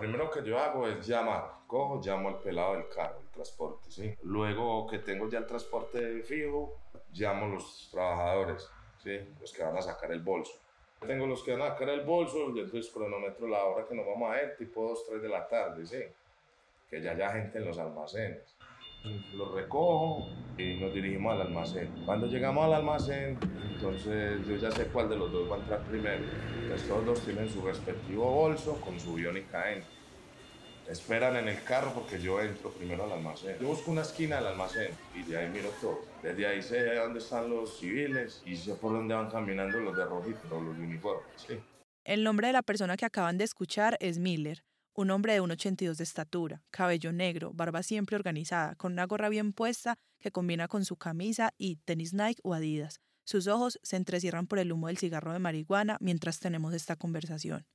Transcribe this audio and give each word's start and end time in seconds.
primero 0.00 0.30
que 0.30 0.42
yo 0.42 0.58
hago 0.58 0.88
es 0.88 1.06
llamar. 1.06 1.60
Cojo, 1.66 2.00
llamo 2.02 2.30
al 2.30 2.38
pelado 2.38 2.74
del 2.74 2.88
carro, 2.88 3.20
el 3.20 3.28
transporte, 3.28 3.90
¿sí? 3.90 4.14
Luego 4.22 4.88
que 4.88 4.98
tengo 4.98 5.28
ya 5.28 5.38
el 5.38 5.46
transporte 5.46 6.22
fijo, 6.22 6.76
llamo 7.12 7.46
a 7.46 7.48
los 7.50 7.88
trabajadores, 7.92 8.68
¿sí? 9.02 9.20
Los 9.40 9.52
que 9.52 9.62
van 9.62 9.76
a 9.76 9.82
sacar 9.82 10.10
el 10.10 10.20
bolso. 10.20 10.52
Tengo 11.06 11.26
los 11.26 11.42
que 11.44 11.52
van 11.52 11.62
a 11.62 11.68
sacar 11.68 11.90
el 11.90 12.00
bolso, 12.00 12.50
y 12.50 12.60
entonces 12.60 12.90
cronometro 12.92 13.46
la 13.46 13.64
hora 13.64 13.86
que 13.86 13.94
nos 13.94 14.04
vamos 14.04 14.32
a 14.32 14.42
ir, 14.42 14.56
tipo 14.56 14.88
2, 14.88 15.06
3 15.08 15.22
de 15.22 15.28
la 15.28 15.46
tarde, 15.46 15.86
¿sí? 15.86 16.02
Que 16.88 17.00
ya 17.00 17.12
haya 17.12 17.30
gente 17.30 17.58
en 17.58 17.66
los 17.66 17.78
almacenes. 17.78 18.56
Los 19.34 19.52
recojo 19.52 20.28
y 20.58 20.74
nos 20.74 20.92
dirigimos 20.92 21.34
al 21.34 21.42
almacén. 21.42 21.88
Cuando 22.04 22.26
llegamos 22.26 22.64
al 22.64 22.74
almacén, 22.74 23.38
entonces 23.72 24.46
yo 24.46 24.56
ya 24.56 24.70
sé 24.70 24.86
cuál 24.86 25.08
de 25.08 25.16
los 25.16 25.32
dos 25.32 25.50
va 25.50 25.56
a 25.56 25.58
entrar 25.60 25.82
primero. 25.84 26.22
Entonces 26.62 26.86
todos 26.86 27.06
dos 27.06 27.20
tienen 27.24 27.48
su 27.48 27.62
respectivo 27.62 28.30
bolso 28.30 28.80
con 28.80 28.98
su 29.00 29.14
biónica 29.14 29.72
en. 29.72 29.82
Esperan 30.88 31.36
en 31.36 31.46
el 31.46 31.62
carro 31.62 31.92
porque 31.94 32.20
yo 32.20 32.40
entro 32.40 32.70
primero 32.70 33.04
al 33.04 33.12
almacén. 33.12 33.56
Yo 33.60 33.68
busco 33.68 33.92
una 33.92 34.02
esquina 34.02 34.36
del 34.36 34.46
almacén 34.48 34.90
y 35.14 35.22
de 35.22 35.38
ahí 35.38 35.48
miro 35.48 35.68
todo. 35.80 36.00
Desde 36.20 36.46
ahí 36.46 36.60
sé 36.60 36.96
dónde 36.96 37.20
están 37.20 37.48
los 37.48 37.78
civiles 37.78 38.42
y 38.44 38.56
sé 38.56 38.74
por 38.74 38.92
dónde 38.92 39.14
van 39.14 39.30
caminando 39.30 39.78
los 39.78 39.96
de 39.96 40.04
rojito, 40.04 40.38
los 40.50 40.76
uniformes. 40.76 41.24
Sí. 41.36 41.60
El 42.04 42.24
nombre 42.24 42.48
de 42.48 42.54
la 42.54 42.62
persona 42.62 42.96
que 42.96 43.04
acaban 43.04 43.38
de 43.38 43.44
escuchar 43.44 43.96
es 44.00 44.18
Miller, 44.18 44.64
un 44.94 45.10
hombre 45.10 45.34
de 45.34 45.42
1,82 45.42 45.96
de 45.96 46.04
estatura, 46.04 46.62
cabello 46.70 47.12
negro, 47.12 47.52
barba 47.52 47.82
siempre 47.82 48.16
organizada, 48.16 48.74
con 48.74 48.92
una 48.92 49.06
gorra 49.06 49.28
bien 49.28 49.52
puesta 49.52 49.96
que 50.18 50.30
combina 50.30 50.68
con 50.68 50.84
su 50.84 50.96
camisa 50.96 51.52
y 51.58 51.76
tenis 51.76 52.12
Nike 52.12 52.40
o 52.42 52.54
Adidas. 52.54 53.00
Sus 53.24 53.46
ojos 53.46 53.78
se 53.82 53.96
entrecierran 53.96 54.46
por 54.46 54.58
el 54.58 54.72
humo 54.72 54.88
del 54.88 54.98
cigarro 54.98 55.32
de 55.32 55.38
marihuana 55.38 55.96
mientras 56.00 56.40
tenemos 56.40 56.74
esta 56.74 56.96
conversación. 56.96 57.66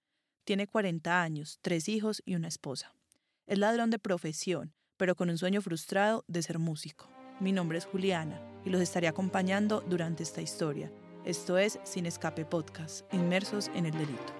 Tiene 0.43 0.67
40 0.67 1.21
años, 1.21 1.59
tres 1.61 1.89
hijos 1.89 2.21
y 2.25 2.35
una 2.35 2.47
esposa. 2.47 2.93
Es 3.47 3.57
ladrón 3.57 3.89
de 3.89 3.99
profesión, 3.99 4.73
pero 4.97 5.15
con 5.15 5.29
un 5.29 5.37
sueño 5.37 5.61
frustrado 5.61 6.23
de 6.27 6.43
ser 6.43 6.59
músico. 6.59 7.09
Mi 7.39 7.51
nombre 7.51 7.77
es 7.77 7.85
Juliana 7.85 8.41
y 8.63 8.69
los 8.69 8.81
estaré 8.81 9.07
acompañando 9.07 9.81
durante 9.81 10.23
esta 10.23 10.41
historia. 10.41 10.91
Esto 11.25 11.57
es 11.57 11.79
Sin 11.83 12.05
Escape 12.05 12.45
Podcast, 12.45 13.11
inmersos 13.13 13.69
en 13.73 13.87
el 13.87 13.93
delito. 13.93 14.33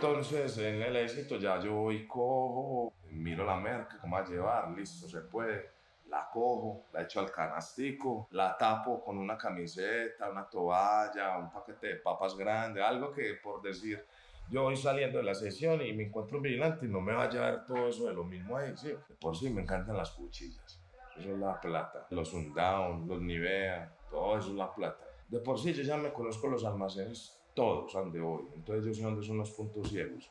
Entonces, 0.00 0.56
en 0.58 0.80
el 0.80 0.94
éxito 0.94 1.38
ya 1.38 1.58
yo 1.58 1.74
voy, 1.74 2.06
cojo, 2.06 2.94
miro 3.10 3.44
la 3.44 3.56
merca, 3.56 3.98
cómo 4.00 4.14
va 4.14 4.22
a 4.22 4.28
llevar, 4.28 4.70
listo, 4.70 5.08
se 5.08 5.22
puede. 5.22 5.70
La 6.06 6.30
cojo, 6.32 6.84
la 6.92 7.02
echo 7.02 7.18
al 7.18 7.32
canastico, 7.32 8.28
la 8.30 8.56
tapo 8.56 9.02
con 9.02 9.18
una 9.18 9.36
camiseta, 9.36 10.30
una 10.30 10.48
toalla, 10.48 11.36
un 11.38 11.50
paquete 11.50 11.88
de 11.88 11.96
papas 11.96 12.36
grande, 12.36 12.80
algo 12.80 13.12
que 13.12 13.34
por 13.42 13.60
decir, 13.60 14.06
yo 14.48 14.62
voy 14.62 14.76
saliendo 14.76 15.18
de 15.18 15.24
la 15.24 15.34
sesión 15.34 15.82
y 15.82 15.92
me 15.92 16.04
encuentro 16.04 16.36
un 16.36 16.44
vigilante 16.44 16.86
y 16.86 16.88
no 16.88 17.00
me 17.00 17.12
va 17.12 17.24
a 17.24 17.30
llevar 17.30 17.66
todo 17.66 17.88
eso 17.88 18.06
de 18.06 18.14
lo 18.14 18.22
mismo 18.22 18.56
ahí, 18.56 18.76
sí. 18.76 18.94
Por 19.20 19.36
sí 19.36 19.50
me 19.50 19.62
encantan 19.62 19.96
las 19.96 20.12
cuchillas, 20.12 20.80
eso 21.16 21.32
es 21.32 21.38
la 21.40 21.60
plata. 21.60 22.06
Los 22.10 22.28
Sundown, 22.28 23.08
los 23.08 23.20
Nivea, 23.20 23.92
todo 24.08 24.38
eso 24.38 24.50
es 24.50 24.54
la 24.54 24.72
plata. 24.72 25.04
De 25.26 25.40
por 25.40 25.58
sí 25.58 25.74
yo 25.74 25.82
ya 25.82 25.96
me 25.96 26.12
conozco 26.12 26.46
los 26.46 26.64
almacenes 26.64 27.34
todos 27.54 27.92
donde 27.92 28.20
voy. 28.20 28.48
Entonces 28.54 28.84
yo 28.86 28.94
sé 28.94 29.02
dónde 29.02 29.26
son 29.26 29.38
los 29.38 29.50
puntos 29.50 29.88
ciegos. 29.88 30.30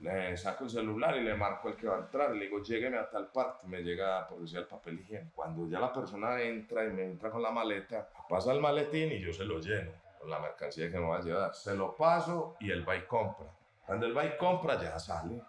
Le 0.00 0.36
saco 0.36 0.64
el 0.64 0.70
celular 0.70 1.16
y 1.16 1.22
le 1.22 1.34
marco 1.34 1.68
el 1.68 1.76
que 1.76 1.86
va 1.86 1.96
a 1.96 2.00
entrar. 2.00 2.34
Le 2.34 2.46
digo, 2.46 2.60
llégueme 2.60 2.98
a 2.98 3.08
tal 3.08 3.30
parte. 3.30 3.66
Me 3.68 3.82
llega, 3.82 4.26
por 4.26 4.40
decir, 4.40 4.58
el 4.58 4.66
papel 4.66 4.98
higiénico. 4.98 5.30
Cuando 5.36 5.68
ya 5.68 5.78
la 5.78 5.92
persona 5.92 6.42
entra 6.42 6.84
y 6.84 6.90
me 6.90 7.04
entra 7.04 7.30
con 7.30 7.40
la 7.40 7.52
maleta, 7.52 8.08
pasa 8.28 8.52
el 8.52 8.60
maletín 8.60 9.12
y 9.12 9.20
yo 9.20 9.32
se 9.32 9.44
lo 9.44 9.60
lleno 9.60 9.92
con 10.18 10.30
la 10.30 10.40
mercancía 10.40 10.90
que 10.90 10.98
me 10.98 11.06
va 11.06 11.18
a 11.18 11.22
llevar. 11.22 11.54
Se 11.54 11.76
lo 11.76 11.94
paso 11.94 12.56
y 12.58 12.70
él 12.70 12.88
va 12.88 12.96
y 12.96 13.02
compra. 13.02 13.46
Cuando 13.86 14.06
él 14.06 14.16
va 14.16 14.24
y 14.24 14.36
compra, 14.36 14.80
ya 14.80 14.98
sale. 14.98 15.40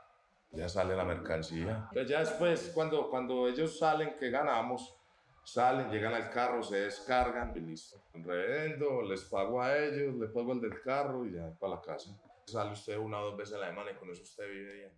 Ya 0.51 0.69
sale 0.69 0.95
la 0.95 1.03
mercancía. 1.03 1.87
Entonces 1.89 2.09
ya 2.09 2.19
después, 2.19 2.71
cuando, 2.75 3.09
cuando 3.09 3.47
ellos 3.47 3.79
salen, 3.79 4.15
que 4.19 4.29
ganamos, 4.29 4.95
salen, 5.43 5.89
llegan 5.89 6.13
al 6.13 6.29
carro, 6.29 6.63
se 6.63 6.81
descargan 6.81 7.53
y 7.55 7.59
listo. 7.59 8.03
Revendo, 8.13 9.01
les 9.01 9.23
pago 9.25 9.61
a 9.61 9.77
ellos, 9.77 10.15
les 10.15 10.31
pago 10.31 10.53
el 10.53 10.61
del 10.61 10.81
carro 10.81 11.25
y 11.25 11.33
ya 11.33 11.51
para 11.59 11.75
la 11.75 11.81
casa. 11.81 12.11
Sale 12.45 12.71
usted 12.71 12.97
una 12.97 13.19
o 13.19 13.25
dos 13.25 13.37
veces 13.37 13.55
a 13.55 13.59
la 13.59 13.69
semana 13.69 13.91
y 13.91 13.95
con 13.95 14.09
eso 14.09 14.23
usted 14.23 14.49
vive 14.49 14.73
bien. 14.73 14.91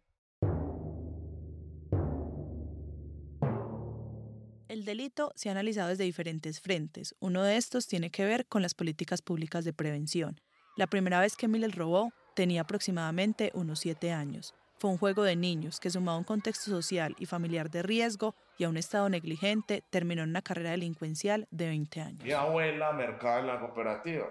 El 4.67 4.83
delito 4.83 5.31
se 5.35 5.47
ha 5.47 5.51
analizado 5.51 5.89
desde 5.89 6.03
diferentes 6.03 6.59
frentes. 6.59 7.15
Uno 7.19 7.43
de 7.43 7.55
estos 7.55 7.87
tiene 7.87 8.09
que 8.09 8.25
ver 8.25 8.45
con 8.47 8.61
las 8.61 8.73
políticas 8.73 9.21
públicas 9.21 9.63
de 9.63 9.73
prevención. 9.73 10.41
La 10.75 10.87
primera 10.87 11.21
vez 11.21 11.37
que 11.37 11.47
Miller 11.47 11.73
robó 11.73 12.11
tenía 12.35 12.61
aproximadamente 12.61 13.51
unos 13.53 13.79
siete 13.79 14.11
años. 14.11 14.53
Fue 14.77 14.89
un 14.89 14.97
juego 14.97 15.23
de 15.23 15.37
niños 15.37 15.79
que 15.79 15.89
sumado 15.89 16.17
a 16.17 16.19
un 16.19 16.25
contexto 16.25 16.69
social 16.69 17.15
y 17.17 17.25
familiar 17.25 17.69
de 17.69 17.83
riesgo 17.83 18.35
y 18.57 18.63
a 18.63 18.69
un 18.69 18.77
estado 18.77 19.09
negligente 19.09 19.83
terminó 19.89 20.23
en 20.23 20.29
una 20.29 20.41
carrera 20.41 20.71
delincuencial 20.71 21.47
de 21.51 21.67
20 21.67 22.01
años. 22.01 22.23
Mi 22.23 22.31
abuela 22.31 22.91
mercaba 22.93 23.39
en 23.39 23.47
la 23.47 23.59
cooperativa 23.59 24.29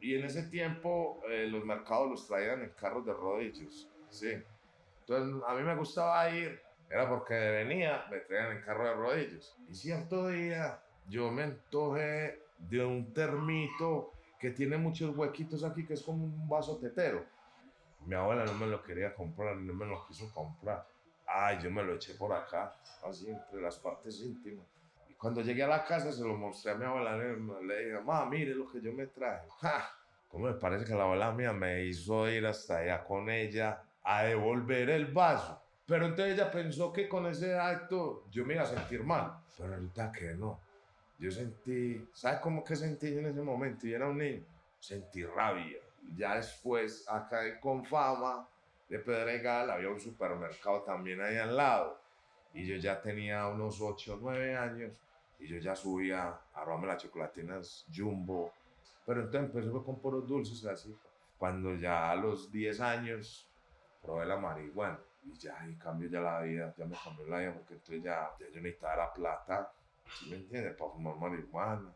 y 0.00 0.14
en 0.14 0.24
ese 0.24 0.44
tiempo 0.44 1.20
eh, 1.28 1.46
los 1.46 1.64
mercados 1.64 2.10
los 2.10 2.26
traían 2.26 2.62
en 2.62 2.70
carros 2.70 3.04
de 3.04 3.12
rodillos, 3.12 3.88
sí. 4.08 4.32
Entonces 5.00 5.42
a 5.46 5.54
mí 5.54 5.62
me 5.62 5.76
gustaba 5.76 6.30
ir, 6.30 6.60
era 6.88 7.08
porque 7.08 7.34
venía, 7.34 8.04
me 8.10 8.18
traían 8.18 8.56
en 8.56 8.62
carro 8.62 8.84
de 8.84 8.94
rodillos. 8.94 9.56
Y 9.68 9.74
cierto 9.74 10.28
día 10.28 10.80
yo 11.08 11.30
me 11.30 11.42
antojé 11.42 12.40
de 12.58 12.84
un 12.84 13.12
termito 13.12 14.12
que 14.38 14.50
tiene 14.50 14.78
muchos 14.78 15.16
huequitos 15.16 15.64
aquí, 15.64 15.84
que 15.84 15.94
es 15.94 16.02
como 16.02 16.24
un 16.24 16.48
vaso 16.48 16.78
tetero 16.78 17.24
mi 18.06 18.14
abuela 18.14 18.44
no 18.44 18.54
me 18.54 18.66
lo 18.66 18.82
quería 18.82 19.14
comprar, 19.14 19.56
no 19.56 19.74
me 19.74 19.86
lo 19.86 20.06
quiso 20.06 20.32
comprar. 20.32 20.86
Ay, 21.32 21.58
yo 21.62 21.70
me 21.70 21.82
lo 21.82 21.94
eché 21.94 22.14
por 22.14 22.32
acá, 22.32 22.74
así 23.06 23.30
entre 23.30 23.60
las 23.60 23.78
partes 23.78 24.20
íntimas. 24.20 24.66
Y 25.08 25.14
cuando 25.14 25.40
llegué 25.42 25.62
a 25.62 25.68
la 25.68 25.84
casa 25.84 26.12
se 26.12 26.22
lo 26.22 26.36
mostré 26.36 26.72
a 26.72 26.74
mi 26.74 26.84
abuela, 26.84 27.16
le 27.16 27.84
dije, 27.84 28.00
mamá, 28.00 28.26
mire 28.26 28.54
lo 28.54 28.70
que 28.70 28.80
yo 28.80 28.92
me 28.92 29.06
traje. 29.06 29.46
¡Ja! 29.60 29.90
¿Cómo 30.28 30.46
me 30.46 30.54
parece 30.54 30.84
que 30.84 30.94
la 30.94 31.04
abuela 31.04 31.32
mía 31.32 31.52
me 31.52 31.84
hizo 31.84 32.28
ir 32.28 32.46
hasta 32.46 32.78
allá 32.78 33.04
con 33.04 33.28
ella 33.30 33.82
a 34.02 34.24
devolver 34.24 34.90
el 34.90 35.06
vaso? 35.06 35.60
Pero 35.86 36.06
entonces 36.06 36.34
ella 36.34 36.50
pensó 36.50 36.92
que 36.92 37.08
con 37.08 37.26
ese 37.26 37.58
acto 37.58 38.24
yo 38.30 38.44
me 38.44 38.54
iba 38.54 38.62
a 38.62 38.66
sentir 38.66 39.02
mal. 39.02 39.38
Pero 39.56 39.74
ahorita 39.74 40.12
que 40.12 40.34
no. 40.34 40.60
Yo 41.18 41.30
sentí, 41.30 42.08
¿sabes 42.12 42.40
cómo 42.40 42.64
que 42.64 42.76
sentí 42.76 43.08
en 43.18 43.26
ese 43.26 43.42
momento? 43.42 43.86
Y 43.86 43.92
era 43.92 44.08
un 44.08 44.18
niño. 44.18 44.44
Sentí 44.78 45.24
rabia 45.24 45.78
ya 46.16 46.36
después, 46.36 47.04
acá 47.08 47.46
en 47.46 47.58
Confama 47.60 48.48
de 48.90 48.98
Pedregal, 48.98 49.70
había 49.70 49.88
un 49.88 50.00
supermercado 50.00 50.82
también 50.82 51.20
ahí 51.20 51.36
al 51.36 51.56
lado. 51.56 52.00
Y 52.52 52.66
yo 52.66 52.76
ya 52.76 53.00
tenía 53.00 53.46
unos 53.46 53.80
8 53.80 54.14
o 54.14 54.18
9 54.20 54.56
años 54.56 54.92
y 55.38 55.46
yo 55.46 55.58
ya 55.58 55.76
subía 55.76 56.36
a 56.52 56.64
robarme 56.64 56.88
las 56.88 57.00
chocolatinas 57.00 57.86
Jumbo. 57.94 58.52
Pero 59.06 59.20
entonces 59.20 59.54
empecé 59.54 59.84
con 59.84 60.00
puros 60.00 60.26
dulces 60.26 60.64
así. 60.66 60.94
Cuando 61.38 61.76
ya 61.76 62.10
a 62.10 62.16
los 62.16 62.50
10 62.50 62.80
años 62.80 63.48
probé 64.02 64.26
la 64.26 64.36
marihuana 64.36 64.98
y 65.22 65.38
ya 65.38 65.56
y 65.68 65.76
cambió 65.76 66.10
ya 66.10 66.20
la 66.20 66.40
vida, 66.42 66.74
ya 66.76 66.84
me 66.84 66.96
cambió 66.96 67.26
la 67.28 67.38
vida 67.38 67.54
porque 67.54 67.74
entonces 67.74 68.02
ya, 68.02 68.28
ya 68.40 68.46
yo 68.52 68.60
necesitaba 68.60 68.96
la 68.96 69.12
plata, 69.12 69.72
¿sí 70.18 70.30
me 70.30 70.36
entiendes? 70.36 70.74
Para 70.74 70.90
fumar 70.90 71.16
marihuana. 71.16 71.94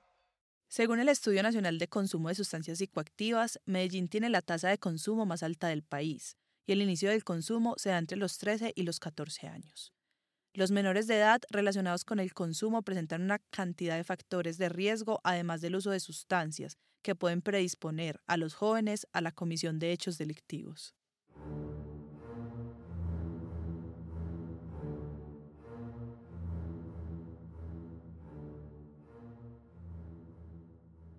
Según 0.69 1.01
el 1.01 1.09
Estudio 1.09 1.43
Nacional 1.43 1.79
de 1.79 1.89
Consumo 1.89 2.29
de 2.29 2.37
Sustancias 2.37 2.79
Psicoactivas, 2.79 3.61
Medellín 3.67 4.09
tiene 4.09 4.29
la 4.29 4.43
tasa 4.43 4.69
de 4.69 4.79
consumo 4.79 5.27
más 5.27 5.43
alta 5.43 5.69
del 5.69 5.83
país 5.83 6.37
y 6.67 6.73
el 6.73 6.83
inicio 6.83 7.11
del 7.11 7.25
consumo 7.25 7.75
se 7.77 7.91
da 7.91 7.99
entre 7.99 8.17
los 8.17 8.39
13 8.39 8.73
y 8.75 8.83
los 8.83 9.01
14 9.01 9.49
años. 9.49 9.93
Los 10.53 10.71
menores 10.71 11.07
de 11.07 11.17
edad 11.17 11.43
relacionados 11.51 12.05
con 12.05 12.21
el 12.21 12.33
consumo 12.33 12.83
presentan 12.83 13.23
una 13.23 13.41
cantidad 13.51 13.97
de 13.97 14.05
factores 14.05 14.57
de 14.57 14.69
riesgo, 14.69 15.21
además 15.25 15.61
del 15.61 15.75
uso 15.75 15.91
de 15.91 15.99
sustancias, 15.99 16.79
que 17.03 17.17
pueden 17.17 17.43
predisponer 17.43 18.21
a 18.27 18.37
los 18.37 18.55
jóvenes 18.55 19.07
a 19.13 19.21
la 19.21 19.33
comisión 19.33 19.79
de 19.79 19.91
hechos 19.93 20.17
delictivos. 20.17 20.95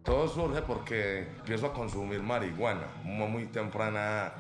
Todo 0.04 0.28
surge 0.28 0.62
porque 0.62 1.28
empiezo 1.40 1.66
a 1.66 1.74
consumir 1.74 2.22
marihuana, 2.22 2.88
muy 3.04 3.48
temprana. 3.48 4.34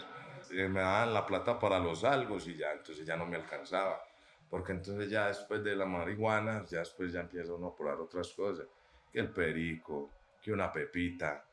Eh, 0.51 0.67
me 0.67 0.81
daban 0.81 1.13
la 1.13 1.25
plata 1.25 1.59
para 1.59 1.79
los 1.79 2.03
algos 2.03 2.47
y 2.47 2.55
ya, 2.55 2.71
entonces 2.71 3.05
ya 3.05 3.15
no 3.15 3.25
me 3.25 3.35
alcanzaba. 3.35 4.01
Porque 4.49 4.73
entonces 4.73 5.09
ya 5.09 5.27
después 5.27 5.63
de 5.63 5.75
la 5.75 5.85
marihuana, 5.85 6.65
ya 6.65 6.79
después 6.79 7.11
ya 7.11 7.21
empieza 7.21 7.53
uno 7.53 7.67
a 7.67 7.75
probar 7.75 7.99
otras 7.99 8.29
cosas, 8.29 8.67
que 9.11 9.19
el 9.19 9.31
perico, 9.31 10.09
que 10.41 10.51
una 10.51 10.71
pepita. 10.71 11.43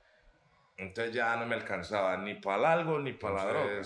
Entonces 0.76 1.14
ya 1.14 1.36
no 1.36 1.46
me 1.46 1.54
alcanzaba 1.54 2.16
ni 2.18 2.34
para 2.34 2.58
el 2.58 2.64
algo 2.64 2.98
ni 2.98 3.12
para 3.12 3.34
la 3.34 3.46
droga. 3.46 3.82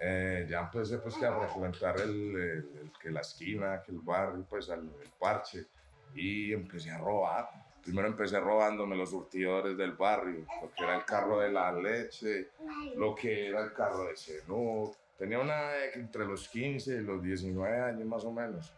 Eh, 0.00 0.46
ya 0.48 0.60
empecé 0.60 0.98
pues 0.98 1.16
que 1.16 1.26
a 1.26 1.38
frecuentar 1.38 2.00
el, 2.00 2.90
que 3.00 3.10
la 3.10 3.20
esquina, 3.20 3.82
que 3.82 3.92
el 3.92 4.00
barrio, 4.00 4.44
pues 4.48 4.68
el 4.68 4.90
parche 5.18 5.66
y 6.14 6.52
empecé 6.52 6.90
a 6.90 6.98
robar. 6.98 7.48
Primero 7.84 8.08
empecé 8.08 8.40
robándome 8.40 8.96
los 8.96 9.10
surtidores 9.10 9.76
del 9.76 9.92
barrio, 9.92 10.46
lo 10.62 10.72
que 10.72 10.84
era 10.84 10.96
el 10.96 11.04
carro 11.04 11.40
de 11.40 11.52
la 11.52 11.70
leche, 11.70 12.48
lo 12.96 13.14
que 13.14 13.48
era 13.48 13.62
el 13.62 13.74
carro 13.74 14.04
de 14.04 14.16
seno. 14.16 14.90
Tenía 15.18 15.38
una 15.38 15.84
entre 15.92 16.24
los 16.24 16.48
15 16.48 16.94
y 16.96 17.00
los 17.00 17.22
19 17.22 17.78
años 17.78 18.06
más 18.06 18.24
o 18.24 18.32
menos. 18.32 18.72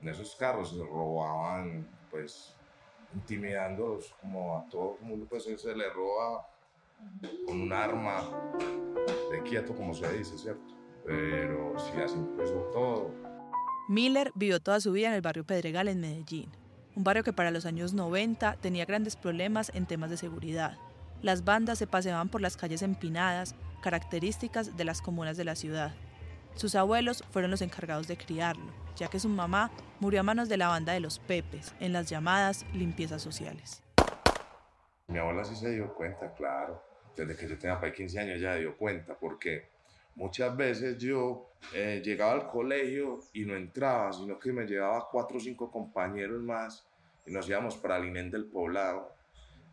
En 0.00 0.08
esos 0.08 0.34
carros 0.36 0.70
se 0.70 0.82
robaban, 0.82 1.86
pues, 2.10 2.54
intimidándolos 3.14 4.14
como 4.20 4.58
a 4.58 4.68
todo 4.70 4.96
el 5.00 5.06
mundo, 5.06 5.26
pues 5.28 5.44
se 5.44 5.76
le 5.76 5.90
roba 5.90 6.48
con 7.46 7.60
un 7.60 7.72
arma 7.72 8.22
de 9.30 9.42
quieto, 9.42 9.74
como 9.74 9.94
se 9.94 10.10
dice, 10.16 10.36
¿cierto? 10.38 10.74
Pero 11.04 11.78
sí, 11.78 12.00
así 12.00 12.14
empezó 12.14 12.54
todo. 12.72 13.10
Miller 13.88 14.32
vivió 14.34 14.60
toda 14.60 14.80
su 14.80 14.92
vida 14.92 15.08
en 15.08 15.14
el 15.14 15.20
barrio 15.20 15.44
Pedregal 15.44 15.88
en 15.88 16.00
Medellín, 16.00 16.50
un 16.96 17.04
barrio 17.04 17.22
que 17.22 17.34
para 17.34 17.50
los 17.50 17.66
años 17.66 17.92
90 17.92 18.56
tenía 18.62 18.86
grandes 18.86 19.16
problemas 19.16 19.70
en 19.74 19.86
temas 19.86 20.08
de 20.08 20.16
seguridad. 20.16 20.78
Las 21.20 21.44
bandas 21.44 21.78
se 21.78 21.86
paseaban 21.86 22.30
por 22.30 22.40
las 22.40 22.56
calles 22.56 22.80
empinadas, 22.80 23.54
características 23.82 24.76
de 24.76 24.84
las 24.84 25.02
comunas 25.02 25.36
de 25.36 25.44
la 25.44 25.54
ciudad. 25.54 25.94
Sus 26.54 26.74
abuelos 26.74 27.22
fueron 27.30 27.50
los 27.50 27.60
encargados 27.60 28.08
de 28.08 28.16
criarlo, 28.16 28.72
ya 28.96 29.08
que 29.08 29.20
su 29.20 29.28
mamá 29.28 29.70
murió 30.00 30.20
a 30.20 30.22
manos 30.22 30.48
de 30.48 30.56
la 30.56 30.68
banda 30.68 30.94
de 30.94 31.00
los 31.00 31.18
Pepes 31.18 31.74
en 31.80 31.92
las 31.92 32.08
llamadas 32.08 32.64
limpiezas 32.72 33.20
sociales. 33.20 33.82
Mi 35.08 35.18
abuela 35.18 35.44
sí 35.44 35.54
se 35.54 35.70
dio 35.70 35.94
cuenta, 35.94 36.32
claro. 36.32 36.82
Desde 37.14 37.36
que 37.36 37.46
yo 37.46 37.58
tenía 37.58 37.78
para 37.78 37.92
15 37.92 38.20
años 38.20 38.40
ya 38.40 38.54
dio 38.54 38.74
cuenta, 38.76 39.14
porque 39.18 39.68
muchas 40.16 40.56
veces 40.56 40.98
yo 40.98 41.50
eh, 41.72 42.02
llegaba 42.04 42.32
al 42.32 42.48
colegio 42.48 43.20
y 43.32 43.44
no 43.44 43.54
entraba, 43.54 44.12
sino 44.12 44.38
que 44.38 44.52
me 44.52 44.66
llevaba 44.66 45.08
cuatro 45.10 45.36
o 45.36 45.40
cinco 45.40 45.70
compañeros 45.70 46.42
más 46.42 46.86
y 47.24 47.30
nos 47.30 47.48
íbamos 47.48 47.76
para 47.76 47.98
el 47.98 48.30
del 48.30 48.46
Poblado. 48.46 49.14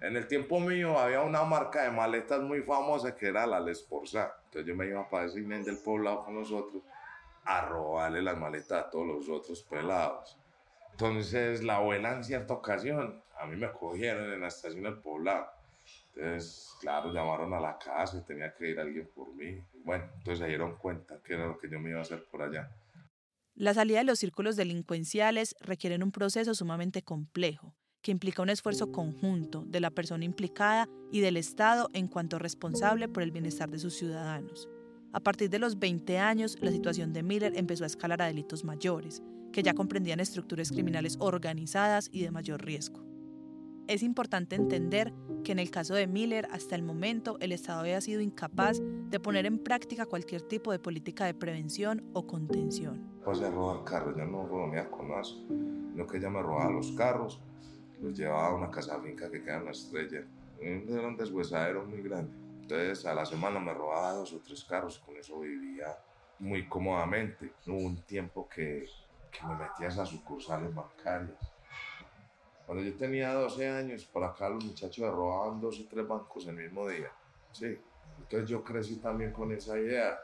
En 0.02 0.18
el 0.18 0.28
tiempo 0.28 0.60
mío 0.60 1.00
había 1.00 1.22
una 1.22 1.44
marca 1.44 1.84
de 1.84 1.92
maletas 1.92 2.42
muy 2.42 2.62
famosa 2.62 3.16
que 3.16 3.28
era 3.28 3.48
la 3.48 3.60
Lesporza. 3.60 4.36
Entonces 4.46 4.68
yo 4.68 4.76
me 4.76 4.88
iba 4.88 5.08
para 5.10 5.28
Inén 5.28 5.64
del 5.64 5.78
Poblado 5.78 6.26
con 6.26 6.36
nosotros 6.36 6.84
a 7.46 7.62
robarle 7.62 8.22
las 8.22 8.38
maletas 8.38 8.86
a 8.86 8.90
todos 8.90 9.08
los 9.08 9.30
otros 9.30 9.62
pelados. 9.64 10.38
Entonces 10.92 11.64
la 11.64 11.78
abuela 11.78 12.14
en 12.14 12.24
cierta 12.24 12.54
ocasión, 12.54 13.22
a 13.40 13.46
mí 13.46 13.56
me 13.56 13.72
cogieron 13.72 14.32
en 14.32 14.42
la 14.42 14.48
estación 14.48 14.84
del 14.84 15.00
poblado. 15.00 15.48
Entonces, 16.16 16.76
claro, 16.80 17.12
llamaron 17.12 17.54
a 17.54 17.60
la 17.60 17.78
casa 17.78 18.18
y 18.18 18.22
tenía 18.22 18.54
que 18.54 18.70
ir 18.70 18.80
alguien 18.80 19.10
por 19.16 19.34
mí. 19.34 19.64
Bueno, 19.84 20.06
entonces 20.18 20.40
se 20.40 20.48
dieron 20.48 20.76
cuenta 20.78 21.22
que 21.24 21.34
era 21.34 21.48
lo 21.48 21.58
que 21.58 21.70
yo 21.70 21.80
me 21.80 21.90
iba 21.90 22.00
a 22.00 22.04
hacer 22.04 22.26
por 22.26 22.42
allá. 22.42 22.70
La 23.56 23.74
salida 23.74 24.00
de 24.00 24.06
los 24.06 24.20
círculos 24.20 24.56
delincuenciales 24.56 25.56
requieren 25.60 26.04
un 26.04 26.12
proceso 26.12 26.56
sumamente 26.56 27.04
complejo, 27.04 27.76
que 28.02 28.12
implica 28.12 28.42
un 28.42 28.50
esfuerzo 28.50 28.92
conjunto 28.92 29.64
de 29.66 29.80
la 29.80 29.92
persona 29.92 30.26
implicada 30.26 30.88
y 31.12 31.22
del 31.22 31.38
Estado 31.38 31.90
en 31.94 32.08
cuanto 32.08 32.40
responsable 32.40 33.08
por 33.08 33.24
el 33.24 33.32
bienestar 33.32 33.70
de 33.70 33.80
sus 33.80 33.96
ciudadanos. 33.96 34.68
A 35.14 35.20
partir 35.20 35.50
de 35.52 35.60
los 35.60 35.78
20 35.78 36.18
años, 36.18 36.58
la 36.62 36.72
situación 36.72 37.14
de 37.14 37.22
Miller 37.22 37.54
empezó 37.56 37.84
a 37.84 37.88
escalar 37.88 38.22
a 38.24 38.26
delitos 38.26 38.64
mayores, 38.64 39.22
que 39.52 39.62
ya 39.62 39.76
comprendían 39.76 40.20
estructuras 40.20 40.72
criminales 40.72 41.18
organizadas 41.20 42.10
y 42.12 42.24
de 42.24 42.32
mayor 42.32 42.66
riesgo. 42.66 43.13
Es 43.94 44.02
importante 44.02 44.56
entender 44.56 45.14
que 45.44 45.52
en 45.52 45.60
el 45.60 45.70
caso 45.70 45.94
de 45.94 46.08
Miller, 46.08 46.48
hasta 46.50 46.74
el 46.74 46.82
momento, 46.82 47.38
el 47.42 47.52
Estado 47.52 47.82
había 47.82 48.02
sido 48.02 48.22
incapaz 48.22 48.80
de 48.82 49.20
poner 49.20 49.46
en 49.46 49.60
práctica 49.60 50.08
cualquier 50.08 50.42
tipo 50.42 50.72
de 50.72 50.80
política 50.80 51.26
de 51.26 51.36
prevención 51.36 52.04
o 52.14 52.26
contención. 52.26 53.08
Pues 53.24 53.40
de 53.40 53.52
robar 53.52 53.84
carros, 53.84 54.18
yo 54.18 54.26
no 54.26 54.48
robaba 54.48 54.90
con 54.90 55.12
eso, 55.12 55.46
no 55.48 56.08
que 56.08 56.18
ella 56.18 56.32
me 56.32 56.42
robaba 56.42 56.72
los 56.72 56.92
carros, 56.94 57.40
los 58.02 58.18
llevaba 58.18 58.48
a 58.48 58.56
una 58.56 58.72
casa 58.72 59.00
finca 59.00 59.30
que 59.30 59.44
queda 59.44 59.58
en 59.58 59.66
la 59.66 59.72
estrella. 59.72 60.26
Era 60.60 61.08
un 61.08 61.16
deshuesadero 61.16 61.86
muy 61.86 62.02
grande. 62.02 62.34
Entonces 62.62 63.06
a 63.06 63.14
la 63.14 63.28
semana 63.28 63.60
me 63.60 63.76
robaba 63.76 64.14
dos 64.14 64.34
o 64.34 64.40
tres 64.40 64.64
carros, 64.64 64.98
con 65.06 65.16
eso 65.18 65.40
vivía 65.40 65.96
muy 66.40 66.68
cómodamente. 66.68 67.54
Hubo 67.68 67.78
un 67.78 68.02
tiempo 68.02 68.50
que, 68.50 68.88
que 69.32 69.46
me 69.46 69.54
metía 69.54 69.86
a 69.86 69.90
esas 69.90 70.10
sucursales 70.10 70.74
bancarias. 70.74 71.53
Cuando 72.74 72.90
yo 72.90 72.98
tenía 72.98 73.32
12 73.36 73.70
años, 73.70 74.04
por 74.06 74.24
acá 74.24 74.50
los 74.50 74.66
muchachos 74.66 75.08
robaban 75.14 75.62
dos 75.62 75.80
o 75.80 75.86
tres 75.88 76.08
bancos 76.08 76.48
el 76.48 76.56
mismo 76.56 76.90
día. 76.90 77.12
Sí. 77.52 77.78
Entonces 78.18 78.50
yo 78.50 78.64
crecí 78.64 78.96
también 78.96 79.32
con 79.32 79.52
esa 79.52 79.78
idea, 79.78 80.18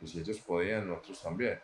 que 0.00 0.08
si 0.08 0.18
ellos 0.18 0.40
podían, 0.40 0.88
nosotros 0.88 1.22
también. 1.22 1.60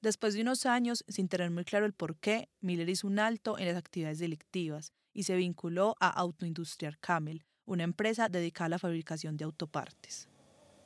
Después 0.00 0.34
de 0.34 0.42
unos 0.42 0.66
años, 0.66 1.04
sin 1.08 1.28
tener 1.28 1.50
muy 1.50 1.64
claro 1.64 1.84
el 1.84 1.94
por 1.94 2.14
qué, 2.14 2.48
Miller 2.60 2.88
hizo 2.88 3.08
un 3.08 3.18
alto 3.18 3.58
en 3.58 3.66
las 3.66 3.76
actividades 3.76 4.20
delictivas 4.20 4.92
y 5.12 5.24
se 5.24 5.34
vinculó 5.34 5.96
a 5.98 6.10
Autoindustrial 6.10 7.00
Camel, 7.00 7.44
una 7.64 7.82
empresa 7.82 8.28
dedicada 8.28 8.66
a 8.66 8.68
la 8.68 8.78
fabricación 8.78 9.36
de 9.36 9.46
autopartes. 9.46 10.28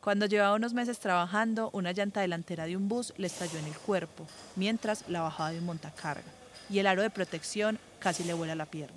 Cuando 0.01 0.25
llevaba 0.25 0.57
unos 0.57 0.73
meses 0.73 0.99
trabajando, 1.01 1.69
una 1.75 1.93
llanta 1.93 2.23
delantera 2.23 2.65
de 2.65 2.79
un 2.79 2.89
bus 2.89 3.13
le 3.19 3.27
estalló 3.27 3.59
en 3.59 3.67
el 3.67 3.77
cuerpo, 3.77 4.27
mientras 4.57 5.07
la 5.07 5.21
bajaba 5.21 5.51
de 5.51 5.59
un 5.59 5.67
montacarga, 5.67 6.38
y 6.69 6.79
el 6.79 6.87
aro 6.87 7.03
de 7.03 7.11
protección 7.11 7.79
casi 7.99 8.25
le 8.25 8.35
vuela 8.35 8.55
la 8.55 8.67
pierna. 8.67 8.97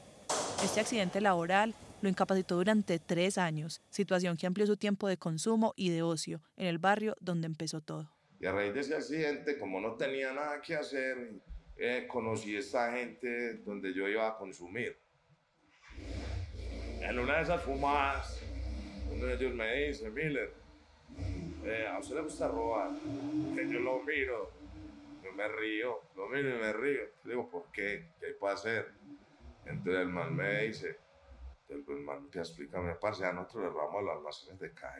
Este 0.63 0.79
accidente 0.79 1.21
laboral 1.21 1.73
lo 2.01 2.09
incapacitó 2.09 2.55
durante 2.55 2.99
tres 2.99 3.37
años, 3.37 3.81
situación 3.89 4.37
que 4.37 4.47
amplió 4.47 4.65
su 4.65 4.77
tiempo 4.77 5.07
de 5.07 5.17
consumo 5.17 5.73
y 5.75 5.89
de 5.89 6.01
ocio 6.01 6.41
en 6.57 6.67
el 6.67 6.77
barrio 6.77 7.15
donde 7.19 7.47
empezó 7.47 7.81
todo. 7.81 8.11
Y 8.39 8.45
a 8.45 8.51
raíz 8.51 8.73
de 8.73 8.79
ese 8.81 8.95
accidente, 8.95 9.57
como 9.59 9.79
no 9.79 9.93
tenía 9.93 10.33
nada 10.33 10.61
que 10.61 10.75
hacer, 10.75 11.33
eh, 11.77 12.07
conocí 12.07 12.55
a 12.55 12.59
esta 12.59 12.91
gente 12.91 13.55
donde 13.57 13.93
yo 13.93 14.07
iba 14.07 14.27
a 14.27 14.37
consumir 14.37 14.97
en 17.01 17.19
una 17.19 17.37
de 17.37 17.43
esas 17.43 17.63
fumadas, 17.63 18.39
uno 19.11 19.25
de 19.25 19.33
ellos 19.33 19.53
me 19.55 19.87
dice, 19.87 20.09
Miller, 20.09 20.53
eh, 21.65 21.87
a 21.91 21.99
usted 21.99 22.15
le 22.15 22.21
gusta 22.21 22.47
robar, 22.47 22.91
que 23.55 23.69
yo 23.69 23.79
lo 23.79 24.03
miro, 24.03 24.51
me 25.41 25.47
río, 25.47 26.01
lo 26.15 26.27
miro 26.27 26.49
y 26.49 26.59
me 26.59 26.73
río. 26.73 27.01
Le 27.23 27.31
digo, 27.31 27.49
¿por 27.49 27.71
qué? 27.71 28.13
¿Qué 28.19 28.27
hay 28.27 28.33
para 28.33 28.53
hacer? 28.53 28.93
Entonces 29.65 30.01
el 30.01 30.09
man 30.09 30.35
me 30.35 30.63
dice, 30.63 30.99
el 31.69 31.83
man 32.01 32.17
empieza 32.17 32.39
a 32.39 32.43
explicarme, 32.43 32.95
parce, 32.95 33.25
a 33.25 33.33
nosotros 33.33 33.63
le 33.63 33.69
robamos 33.69 34.03
los 34.03 34.15
almacenes 34.17 34.59
de 34.59 34.73
caja. 34.73 34.99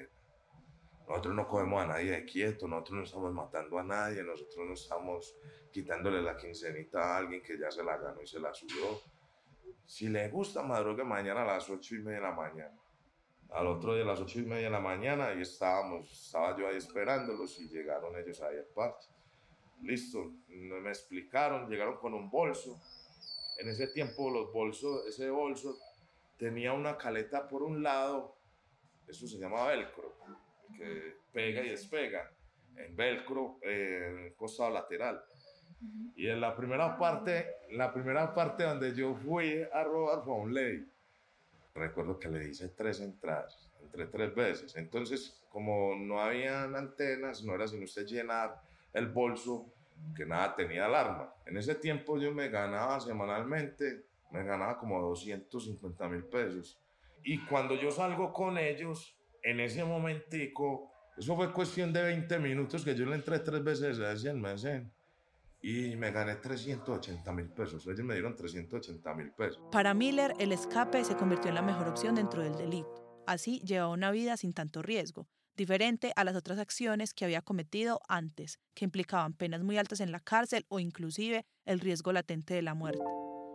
Nosotros 1.08 1.36
no 1.36 1.48
cogemos 1.48 1.84
a 1.84 1.88
nadie 1.88 2.12
de 2.12 2.26
quieto, 2.26 2.68
nosotros 2.68 2.98
no 2.98 3.04
estamos 3.04 3.34
matando 3.34 3.80
a 3.80 3.84
nadie, 3.84 4.24
nosotros 4.24 4.66
no 4.66 4.74
estamos 4.74 5.36
quitándole 5.72 6.22
la 6.22 6.38
quincenita 6.38 7.02
a 7.02 7.18
alguien 7.18 7.42
que 7.42 7.58
ya 7.58 7.70
se 7.72 7.84
la 7.84 7.98
ganó 7.98 8.22
y 8.22 8.28
se 8.28 8.40
la 8.40 8.54
subió 8.54 9.02
si 9.92 10.08
le 10.08 10.30
gusta, 10.30 10.64
madrugue 10.64 11.04
mañana 11.04 11.42
a 11.42 11.46
las 11.46 11.70
ocho 11.70 11.96
y 11.96 12.00
media 12.00 12.20
de 12.20 12.24
la 12.24 12.32
mañana. 12.32 12.80
Al 13.50 13.68
otro 13.68 13.94
día 13.94 14.04
a 14.04 14.08
las 14.08 14.22
ocho 14.22 14.40
y 14.40 14.44
media 14.44 14.68
de 14.68 14.70
la 14.70 14.80
mañana 14.80 15.34
y 15.34 15.42
estábamos, 15.42 16.10
estaba 16.10 16.58
yo 16.58 16.66
ahí 16.66 16.78
esperándolos 16.78 17.60
y 17.60 17.68
llegaron 17.68 18.16
ellos 18.18 18.42
ahí 18.42 18.58
al 18.58 18.68
parque. 18.74 19.08
Listo, 19.82 20.34
me 20.48 20.90
explicaron, 20.90 21.70
llegaron 21.70 21.98
con 21.98 22.14
un 22.14 22.30
bolso. 22.30 22.80
En 23.58 23.70
ese 23.70 23.88
tiempo 23.88 24.30
los 24.30 24.52
bolsos, 24.54 25.08
ese 25.08 25.30
bolso 25.30 25.78
tenía 26.38 26.74
una 26.74 26.98
caleta 26.98 27.48
por 27.48 27.64
un 27.64 27.82
lado, 27.82 28.36
eso 29.08 29.28
se 29.28 29.38
llama 29.38 29.68
velcro, 29.68 30.16
que 30.78 31.16
pega 31.32 31.64
y 31.64 31.70
despega. 31.70 32.32
En 32.76 32.96
velcro, 32.96 33.60
eh, 33.62 34.34
costado 34.38 34.70
lateral. 34.70 35.24
Y 36.16 36.28
en 36.28 36.40
la 36.40 36.56
primera 36.56 36.98
parte, 36.98 37.56
la 37.72 37.92
primera 37.92 38.34
parte 38.34 38.64
donde 38.64 38.94
yo 38.94 39.16
fui 39.16 39.64
a 39.74 39.84
robar 39.84 40.24
fue 40.24 40.34
a 40.34 40.38
un 40.38 40.54
ley. 40.54 40.88
Recuerdo 41.74 42.20
que 42.20 42.30
le 42.30 42.50
hice 42.50 42.70
tres 42.70 43.00
entradas, 43.00 43.72
entré 43.82 44.06
tres 44.08 44.36
veces. 44.36 44.76
Entonces, 44.76 45.42
como 45.50 45.96
no 45.96 46.22
habían 46.22 46.76
antenas, 46.76 47.44
no 47.44 47.56
era 47.56 47.68
sino 47.68 47.86
usted 47.86 48.06
llenar 48.06 48.62
el 48.94 49.08
bolso, 49.08 49.74
que 50.16 50.26
nada 50.26 50.56
tenía 50.56 50.86
alarma. 50.86 51.34
En 51.46 51.58
ese 51.58 51.76
tiempo 51.76 52.18
yo 52.18 52.34
me 52.34 52.50
ganaba 52.50 53.00
semanalmente, 53.00 54.06
me 54.32 54.44
ganaba 54.44 54.78
como 54.78 55.02
250 55.02 56.10
mil 56.10 56.24
pesos. 56.26 56.80
Y 57.24 57.40
cuando 57.46 57.76
yo 57.76 57.92
salgo 57.92 58.34
con 58.34 58.58
ellos, 58.58 59.16
en 59.44 59.60
ese 59.60 59.84
momentico, 59.84 60.92
eso 61.18 61.36
fue 61.36 61.54
cuestión 61.54 61.94
de 61.94 62.04
20 62.04 62.40
minutos 62.40 62.84
que 62.84 62.96
yo 62.96 63.06
le 63.06 63.16
entré 63.16 63.40
tres 63.40 63.64
veces 63.64 64.00
a 64.00 64.12
ese 64.14 64.30
almacén 64.30 64.92
y 65.62 65.96
me 65.96 66.12
gané 66.12 66.36
380 66.36 67.32
mil 67.34 67.50
pesos. 67.50 67.86
Ellos 67.86 68.04
me 68.04 68.16
dieron 68.16 68.36
380 68.36 69.14
mil 69.14 69.32
pesos. 69.32 69.62
Para 69.72 69.94
Miller, 69.94 70.34
el 70.40 70.52
escape 70.52 71.04
se 71.04 71.16
convirtió 71.16 71.50
en 71.50 71.56
la 71.56 71.62
mejor 71.62 71.88
opción 71.88 72.16
dentro 72.16 72.42
del 72.42 72.56
delito. 72.56 73.24
Así 73.28 73.60
llevaba 73.60 73.92
una 73.92 74.12
vida 74.12 74.38
sin 74.38 74.54
tanto 74.54 74.82
riesgo, 74.82 75.28
diferente 75.56 76.14
a 76.16 76.24
las 76.24 76.36
otras 76.36 76.60
acciones 76.60 77.14
que 77.14 77.26
había 77.26 77.42
cometido 77.42 78.00
antes, 78.08 78.60
que 78.74 78.86
implicaban 78.86 79.34
penas 79.34 79.64
muy 79.64 79.78
altas 79.78 80.00
en 80.00 80.12
la 80.12 80.20
cárcel 80.20 80.66
o 80.70 80.80
inclusive 80.80 81.46
el 81.66 81.80
riesgo 81.80 82.12
latente 82.12 82.54
de 82.54 82.62
la 82.62 82.74
muerte. 82.74 83.04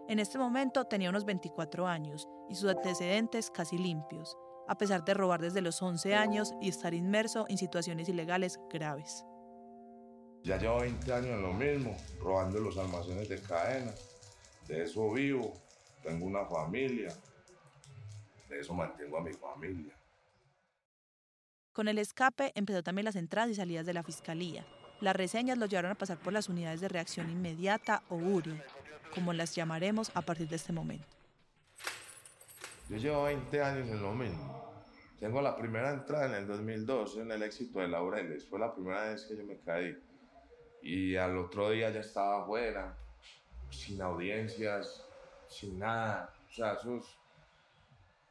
En 0.09 0.19
este 0.19 0.39
momento 0.39 0.85
tenía 0.85 1.11
unos 1.11 1.25
24 1.25 1.87
años 1.87 2.29
y 2.49 2.55
sus 2.55 2.71
antecedentes 2.71 3.51
casi 3.51 3.77
limpios, 3.77 4.37
a 4.69 4.79
pesar 4.79 5.05
de 5.05 5.15
robar 5.15 5.41
desde 5.41 5.61
los 5.61 5.83
11 5.83 6.15
años 6.15 6.53
y 6.61 6.69
estar 6.69 6.95
inmerso 6.95 7.45
en 7.49 7.59
situaciones 7.59 8.09
ilegales 8.09 8.59
graves. 8.71 9.25
Ya 10.45 10.59
llevo 10.59 10.81
20 10.81 11.13
años 11.13 11.31
en 11.31 11.43
lo 11.43 11.53
mismo, 11.53 11.97
robando 12.21 12.61
los 12.61 12.79
almacenes 12.79 13.29
de 13.29 13.41
cadena. 13.41 13.93
De 14.69 14.85
eso 14.85 15.13
vivo, 15.13 15.53
tengo 16.05 16.25
una 16.25 16.45
familia, 16.45 17.09
de 18.49 18.61
eso 18.61 18.73
mantengo 18.75 19.19
a 19.19 19.23
mi 19.23 19.33
familia. 19.33 19.93
Con 21.77 21.89
el 21.89 21.99
escape 21.99 22.53
empezó 22.55 22.83
también 22.83 23.05
las 23.05 23.17
entradas 23.17 23.51
y 23.51 23.55
salidas 23.55 23.85
de 23.85 23.93
la 23.93 24.03
fiscalía. 24.03 24.65
Las 25.03 25.15
reseñas 25.15 25.59
lo 25.59 25.67
llevaron 25.67 25.91
a 25.91 25.95
pasar 25.95 26.17
por 26.17 26.33
las 26.33 26.49
unidades 26.49 26.81
de 26.81 26.89
reacción 26.89 27.29
inmediata 27.29 28.03
o 28.09 28.15
URI, 28.17 28.59
como 29.15 29.35
las 29.35 29.55
llamaremos 29.55 30.11
a 30.15 30.23
partir 30.23 30.49
de 30.49 30.57
este 30.57 30.73
momento. 30.73 31.05
Yo 32.89 32.97
llevo 32.97 33.25
20 33.25 33.63
años 33.63 33.89
en 33.89 34.01
lo 34.01 34.15
mismo. 34.15 34.73
Tengo 35.21 35.43
la 35.43 35.55
primera 35.55 35.93
entrada 35.93 36.29
en 36.29 36.45
el 36.45 36.47
2002 36.47 37.19
en 37.19 37.31
el 37.31 37.43
éxito 37.43 37.81
de 37.81 37.89
Laureles. 37.89 38.47
Fue 38.47 38.59
la 38.59 38.75
primera 38.75 39.11
vez 39.11 39.27
que 39.27 39.37
yo 39.37 39.45
me 39.45 39.59
caí. 39.59 39.99
Y 40.81 41.15
al 41.17 41.37
otro 41.37 41.69
día 41.69 41.91
ya 41.91 42.01
estaba 42.01 42.43
afuera, 42.43 42.97
sin 43.69 44.01
audiencias, 44.01 45.05
sin 45.47 45.79
nada. 45.79 46.33
O 46.49 46.55
sea, 46.55 46.73
eso 46.73 46.97
es, 46.97 47.05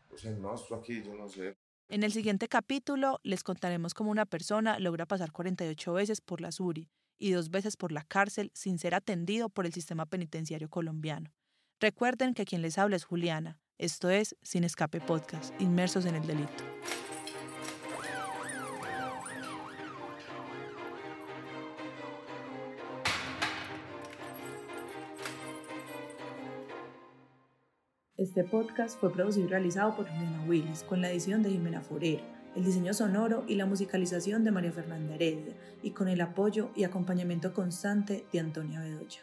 pues 0.10 0.25
el 0.25 0.42
nuestro 0.42 0.78
aquí, 0.78 1.04
yo 1.04 1.14
no 1.14 1.30
sé. 1.30 1.56
En 1.88 2.01
el 2.01 2.12
siguiente 2.12 2.48
capítulo 2.48 3.20
les 3.24 3.44
contaremos 3.44 3.94
cómo 3.94 4.10
una 4.10 4.25
persona 4.25 4.80
logra 4.80 5.06
pasar 5.06 5.32
48 5.32 5.94
veces 5.94 6.20
por 6.20 6.42
la 6.42 6.51
SURI 6.51 6.89
y 7.20 7.32
dos 7.32 7.51
veces 7.51 7.77
por 7.77 7.92
la 7.92 8.01
cárcel 8.01 8.51
sin 8.56 8.80
ser 8.80 8.96
atendido 8.96 9.50
por 9.50 9.68
el 9.68 9.74
sistema 9.74 10.08
penitenciario 10.08 10.68
colombiano. 10.68 11.32
Recuerden 11.80 12.34
que 12.34 12.46
quien 12.46 12.63
les 12.63 12.80
habla 12.80 12.96
es 12.96 13.06
Juliana. 13.06 13.60
Esto 13.77 14.10
es 14.10 14.36
Sin 14.42 14.63
Escape 14.63 15.00
Podcast, 15.00 15.54
inmersos 15.62 16.06
en 16.06 16.15
el 16.15 16.25
delito. 16.25 16.63
Este 28.17 28.45
podcast 28.45 28.98
fue 28.98 29.12
producido 29.12 29.45
y 29.45 29.50
realizado 29.50 29.93
por 29.93 30.07
Jimena 30.07 30.45
Willis, 30.48 30.84
con 30.84 31.01
la 31.01 31.12
edición 31.12 31.43
de 31.43 31.50
Jimena 31.50 31.81
Forero, 31.81 32.24
el 32.55 32.63
diseño 32.63 32.93
sonoro 32.93 33.43
y 33.45 33.55
la 33.55 33.65
musicalización 33.65 34.45
de 34.45 34.51
María 34.51 34.72
Fernanda 34.72 35.15
Heredia, 35.15 35.53
y 35.84 35.91
con 35.91 36.07
el 36.07 36.22
apoyo 36.22 36.69
y 36.77 36.86
acompañamiento 36.86 37.53
constante 37.53 38.25
de 38.31 38.39
Antonia 38.39 38.79
Bedoya. 38.79 39.19